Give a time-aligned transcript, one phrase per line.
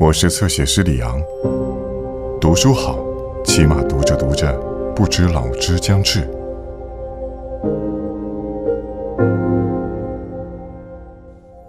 [0.00, 1.20] 我是侧写师李昂。
[2.40, 2.98] 读书好，
[3.44, 4.50] 起码读着读着，
[4.96, 6.26] 不知老之将至。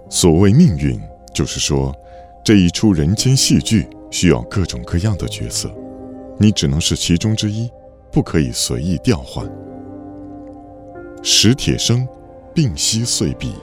[0.09, 0.97] 所谓命运，
[1.33, 1.93] 就是说，
[2.41, 5.69] 这一出人间戏剧需要各种各样的角色，
[6.37, 7.69] 你只能是其中之一，
[8.13, 9.45] 不可以随意调换。
[11.21, 12.07] 史铁生，
[12.53, 13.55] 病息碎笔。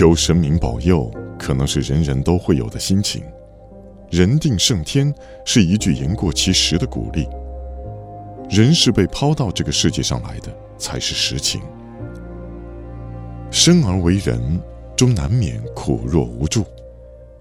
[0.00, 3.22] 求神明保佑，可能是人人都会有的心情。
[4.08, 5.14] 人定胜天
[5.44, 7.28] 是一句言过其实的鼓励。
[8.48, 11.60] 人是被抛到这个世界上来的，才是实情。
[13.50, 14.40] 生而为人，
[14.96, 16.64] 终难免苦弱无助。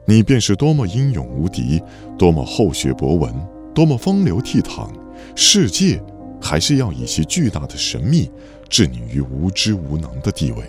[0.04, 1.82] 你便是多么英勇无敌，
[2.18, 3.34] 多么厚学博闻，
[3.74, 4.90] 多么风流倜傥，
[5.34, 6.04] 世界
[6.42, 8.30] 还是要以其巨大的神秘
[8.68, 10.66] 置你于无知无能的地位。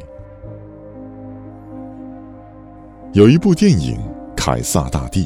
[3.13, 3.97] 有一部电影
[4.37, 5.25] 《凯撒大帝》，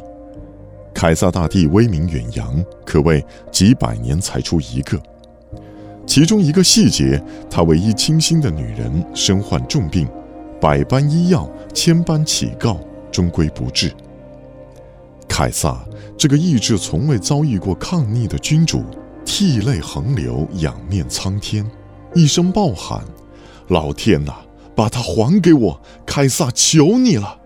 [0.94, 4.98] 凯撒大帝威名远扬，可谓几百年才出一个。
[6.06, 10.08] 其中一个细节，他唯一倾心的女人身患重病，
[10.58, 12.80] 百般医药，千般乞告，
[13.12, 13.92] 终归不治。
[15.28, 15.84] 凯撒
[16.16, 18.82] 这个意志从未遭遇过抗逆的君主，
[19.26, 21.70] 涕泪横流，仰面苍天，
[22.14, 23.04] 一声暴喊
[23.68, 24.32] ：“老天呐，
[24.74, 25.78] 把他还给我！
[26.06, 27.40] 凯撒，求你了！”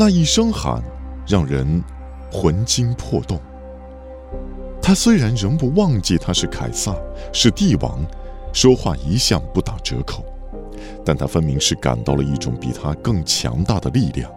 [0.00, 0.80] 那一声喊，
[1.26, 1.82] 让人
[2.30, 3.36] 魂惊魄动。
[4.80, 6.94] 他虽然仍不忘记他是凯撒，
[7.32, 7.98] 是帝王，
[8.52, 10.24] 说话一向不打折扣，
[11.04, 14.30] 但他分明是感到了一种比他更强大的力量。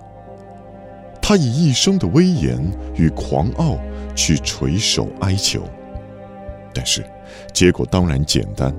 [1.21, 2.59] 他以一生的威严
[2.95, 3.77] 与狂傲
[4.15, 5.61] 去垂首哀求，
[6.73, 7.05] 但是
[7.53, 8.75] 结果当然简单。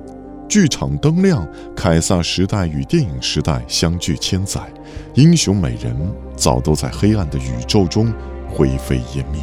[0.52, 4.60] 剧场灯亮，凯撒时代与电影时代相距千载，
[5.14, 5.96] 英雄美人
[6.36, 8.12] 早都在黑暗的宇宙中
[8.50, 9.40] 灰飞烟灭。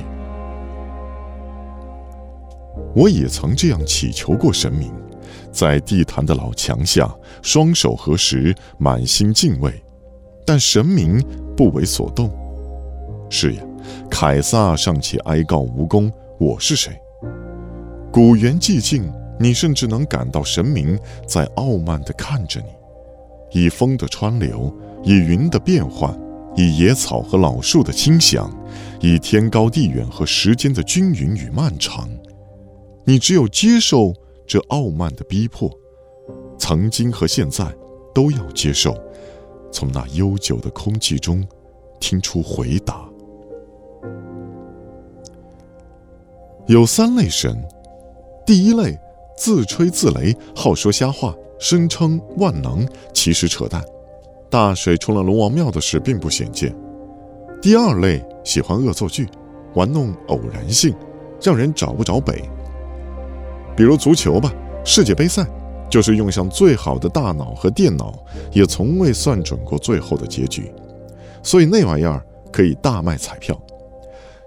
[2.95, 4.93] 我也曾这样祈求过神明，
[5.51, 9.83] 在地坛的老墙下，双手合十，满心敬畏，
[10.45, 11.19] 但神明
[11.57, 12.29] 不为所动。
[13.31, 13.63] 是呀，
[14.11, 16.95] 凯撒尚且哀告无功，我是谁？
[18.11, 19.11] 古猿寂静。
[19.41, 26.13] 你甚至能感到神明在傲慢地看着你，以风的川流，以云的变幻，
[26.57, 28.53] 以野草和老树的清响，
[28.99, 32.09] 以天高地远和时间的均匀与漫长。
[33.05, 34.13] 你只有接受
[34.45, 35.71] 这傲慢的逼迫，
[36.57, 37.65] 曾经和现在
[38.13, 38.93] 都要接受，
[39.71, 41.47] 从那悠久的空气中
[41.99, 43.07] 听出回答。
[46.67, 47.57] 有三类神，
[48.45, 48.99] 第一类。
[49.39, 53.81] 自吹自擂，好说瞎话，声称万能，其实扯淡。
[54.49, 56.75] 大水冲了龙王庙的事并不鲜见。
[57.61, 59.29] 第二类喜欢恶作剧，
[59.75, 60.93] 玩弄偶然性，
[61.41, 62.43] 让人找不着北。
[63.77, 65.47] 比如足球吧，世界杯赛
[65.89, 68.13] 就是用上最好的大脑和电脑，
[68.51, 70.69] 也从未算准过最后的结局，
[71.41, 72.21] 所以那玩意儿
[72.51, 73.57] 可以大卖彩票。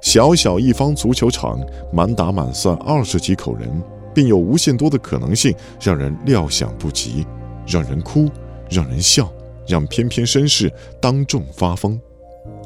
[0.03, 1.59] 小小一方足球场，
[1.91, 3.83] 满打满算二十几口人。
[4.15, 7.27] 并有无限多的可能性，让人料想不及，
[7.67, 8.29] 让人哭，
[8.71, 9.33] 让人笑，
[9.67, 12.01] 让翩翩绅士当众发疯。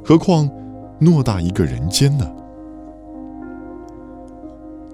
[0.04, 0.48] 何况
[1.00, 2.30] 偌大一个人间呢？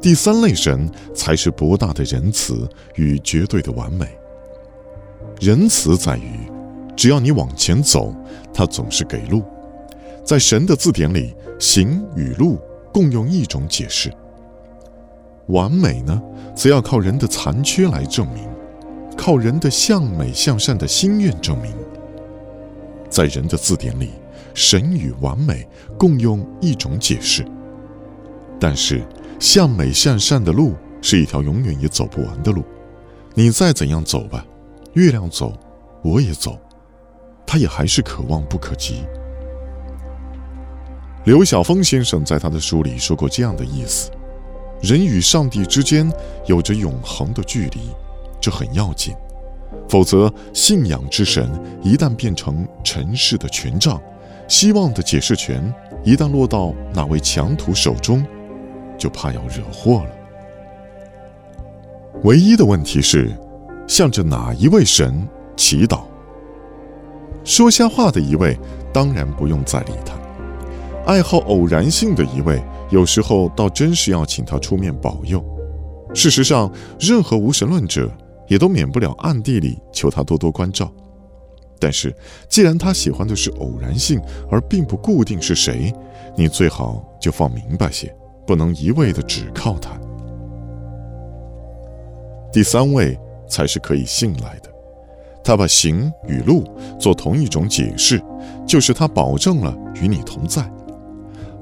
[0.00, 4.06] 第三类神才是博大的仁慈与绝对的完美。
[5.40, 6.40] 仁慈在于，
[6.96, 8.14] 只要你往前走，
[8.52, 9.44] 他总是给路。
[10.24, 12.58] 在神的字典里，行与路
[12.92, 14.12] 共用一种解释。
[15.48, 16.20] 完美呢，
[16.54, 18.48] 则要靠人的残缺来证明，
[19.16, 21.72] 靠人的向美向善的心愿证明。
[23.10, 24.10] 在人的字典里，
[24.54, 27.44] 神与完美共用一种解释。
[28.58, 29.02] 但是，
[29.38, 32.64] 向美向善的路是一条永远也走不完的路。
[33.34, 34.46] 你再怎样走吧，
[34.94, 35.52] 月亮走，
[36.02, 36.58] 我也走，
[37.44, 39.04] 它也还是可望不可及。
[41.24, 44.10] 刘晓峰先生在他的书里说过这样的意思。
[44.82, 46.10] 人与上帝之间
[46.46, 47.90] 有着永恒的距离，
[48.40, 49.14] 这很要紧。
[49.88, 51.48] 否则，信仰之神
[51.82, 54.00] 一旦变成尘世的权杖，
[54.48, 58.26] 希望的解释权一旦落到哪位强徒手中，
[58.98, 60.10] 就怕要惹祸了。
[62.24, 63.30] 唯一的问题是，
[63.86, 65.26] 向着哪一位神
[65.56, 66.00] 祈祷？
[67.44, 68.58] 说瞎话的一位，
[68.92, 70.14] 当然不用再理他；
[71.06, 72.60] 爱好偶然性的一位。
[72.92, 75.42] 有时候倒真是要请他出面保佑。
[76.14, 78.12] 事实上，任何无神论者
[78.46, 80.92] 也都免不了暗地里求他多多关照。
[81.80, 82.14] 但是，
[82.50, 85.90] 既然他喜欢的是偶然性，而并不固定是谁，
[86.36, 88.14] 你最好就放明白些，
[88.46, 89.98] 不能一味的只靠他。
[92.52, 93.18] 第三位
[93.48, 94.70] 才是可以信赖的，
[95.42, 96.62] 他把行与路
[97.00, 98.22] 做同一种解释，
[98.66, 100.70] 就是他保证了与你同在。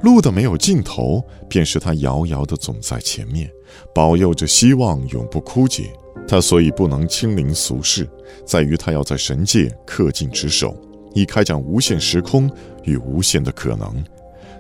[0.02, 3.50] 路的没有尽头，便是他遥遥的总在前面，
[3.94, 5.92] 保佑着希望永不枯竭。
[6.26, 8.08] 他所以不能亲临俗世，
[8.46, 10.74] 在于他要在神界恪尽职守，
[11.12, 12.48] 以开展无限时空
[12.84, 13.88] 与无限的可能；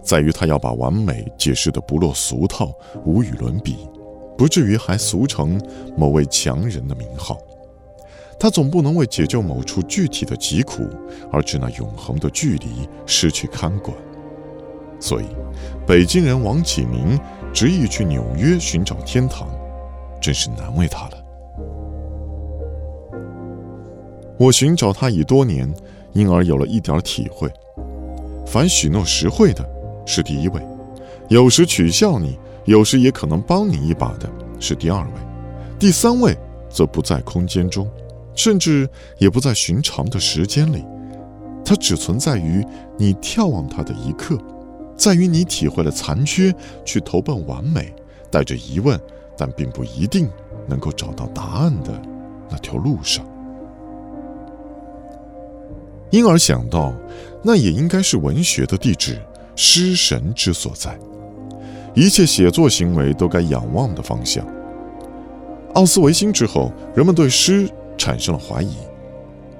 [0.02, 2.72] 在于他要把完美解释的不落俗套，
[3.04, 3.76] 无与伦比，
[4.36, 5.60] 不至于还俗成
[5.96, 7.38] 某位强人的名号。
[8.38, 10.88] 他总不能为解救某处具体的疾苦，
[11.30, 13.96] 而致那永恒的距离失去看管。
[15.00, 15.24] 所以，
[15.86, 17.18] 北京人王启明
[17.52, 19.48] 执意去纽约寻找天堂，
[20.20, 21.12] 真是难为他了。
[24.38, 25.72] 我寻找他已多年，
[26.12, 27.50] 因而有了一点体会：
[28.46, 29.68] 凡许诺实惠的，
[30.06, 30.60] 是第一位；
[31.28, 35.12] 有时取笑你，有时也可能帮你一把的，是第二位；
[35.78, 36.36] 第三位
[36.68, 37.86] 则不在空间中，
[38.34, 38.88] 甚至
[39.18, 40.84] 也不在寻常的时间里，
[41.64, 42.64] 它只存在于
[42.96, 44.38] 你眺望它的一刻，
[45.00, 46.54] 在于你体会了残缺，
[46.84, 47.90] 去投奔完美，
[48.30, 49.00] 带着疑问，
[49.34, 50.28] 但并不一定
[50.68, 51.90] 能够找到答案的
[52.50, 53.24] 那条路上。
[56.10, 56.92] 因而想到，
[57.42, 59.18] 那也应该是文学的地址，
[59.56, 60.98] 诗神之所在，
[61.94, 64.46] 一切写作行为都该仰望的方向。
[65.72, 68.74] 奥斯维辛之后，人们对诗产生了怀疑，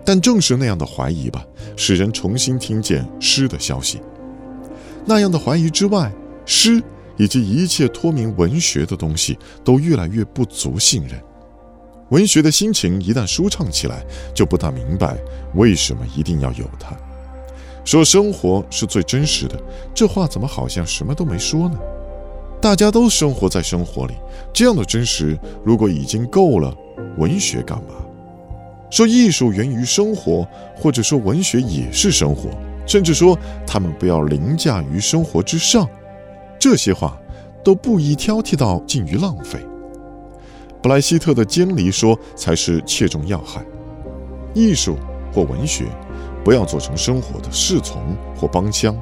[0.05, 1.47] 但正是那样的怀疑吧，
[1.77, 4.03] 使人重新听见诗的消息。
[5.05, 6.13] 那样的怀疑之外，
[6.45, 6.83] 诗
[7.17, 11.21] 以及一切脱名文学的东西，都越来越不足信任。
[12.11, 14.05] 文学的心情一旦舒畅起来，
[14.35, 15.17] 就不大明白
[15.55, 16.97] 为什么一定要有它。
[17.85, 19.57] 说生活是最真实的，
[19.95, 21.79] 这话怎么好像什么都没说呢？
[22.61, 24.15] 大家都生活在生活里，
[24.53, 26.75] 这样的真实如果已经够了，
[27.17, 27.95] 文学干嘛？
[28.91, 30.47] 说艺术源于生活，
[30.77, 32.51] 或者说文学也是生活，
[32.87, 35.89] 甚至说他们不要凌驾于生活之上，
[36.59, 37.19] 这些话
[37.65, 39.61] 都不宜挑剔到近于浪费。
[40.83, 43.65] 布莱希特的监离说才是切中要害。
[44.55, 44.97] 艺术
[45.33, 45.85] 或文学，
[46.43, 48.97] 不要做成生活的侍从或帮腔，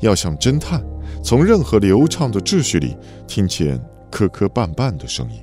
[0.00, 0.84] 要像侦探，
[1.22, 3.80] 从任何流畅的秩序里听见
[4.10, 5.40] 磕磕绊绊的声音，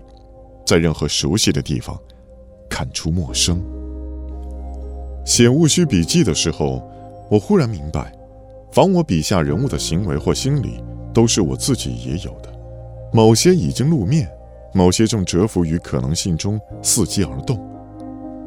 [0.65, 1.99] 在任何熟悉的地方
[2.69, 3.61] 看出陌生。
[5.25, 6.81] 写戊戌笔记的时候，
[7.29, 8.11] 我忽然明白，
[8.71, 10.83] 仿我笔下人物的行为或心理，
[11.13, 12.51] 都是我自己也有的，
[13.11, 14.29] 某些已经露面。
[14.73, 17.57] 某些正蛰伏于可能性中伺机而动，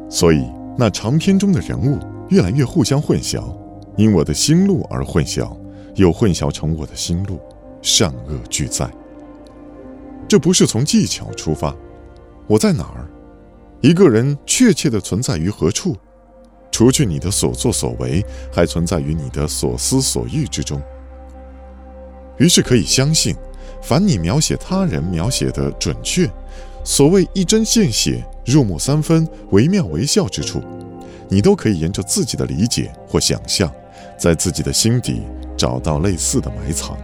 [0.08, 1.98] 所以那长篇中的人物
[2.28, 3.42] 越来越互相混淆，
[3.96, 5.56] 因我的心路而混淆，
[5.96, 7.40] 又混淆成我的心路，
[7.82, 8.88] 善恶俱在。
[10.28, 11.74] 这不是从技巧出发，
[12.46, 13.10] 我在哪儿？
[13.80, 15.96] 一个人确切的存在于何处？
[16.70, 20.80] 除去你的所作所为，还存在于你的所思所欲之中。
[22.38, 23.34] 于是可以相信。
[23.82, 26.30] 凡你描写他人描写的准确，
[26.84, 30.62] 所谓一针见血、入木三分、惟妙惟肖之处，
[31.30, 33.72] 你都可以沿着自己的理解或想象，
[34.18, 35.22] 在自己的心底
[35.56, 36.94] 找到类似的埋藏。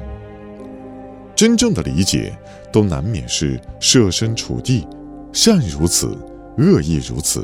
[1.35, 2.37] 真正的理解，
[2.71, 4.87] 都难免是设身处地，
[5.33, 6.15] 善如此，
[6.59, 7.43] 恶亦如此，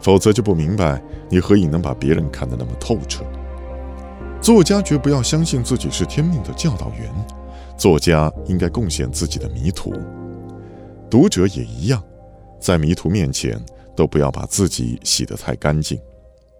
[0.00, 3.24] 否则就不明白你何以能把别人看得那么透彻。
[4.40, 7.12] 作家绝不要相信自己是天命的教导员。
[7.76, 9.92] 作家应该贡献自己的迷途，
[11.08, 12.02] 读者也一样，
[12.58, 13.56] 在迷途面前
[13.94, 15.96] 都不要把自己洗得太干净。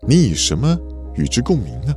[0.06, 0.78] 你以什么
[1.14, 1.92] 与之共鸣呢？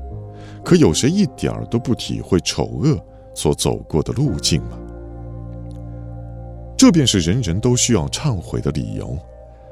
[0.64, 3.00] 可有谁一点儿都不体会丑恶
[3.36, 4.80] 所走过的路径吗？
[6.76, 9.16] 这便是人人都需要忏悔的理由。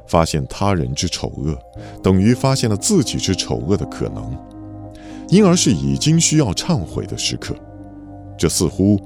[0.10, 1.58] 发现他人之丑恶，
[2.04, 4.38] 等于发现了自己之丑恶的可能，
[5.30, 7.56] 因而是已经需要忏悔的时刻。
[8.38, 9.00] 这似乎。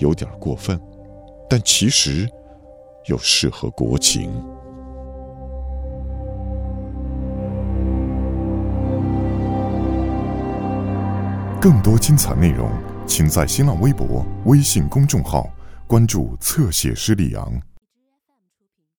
[0.00, 0.80] 有点过分，
[1.46, 2.26] 但其实
[3.04, 4.32] 又适合国情。
[11.60, 12.70] 更多精彩内容，
[13.06, 15.50] 请在新浪微博、微信公众号
[15.86, 17.60] 关注“侧写师李昂”。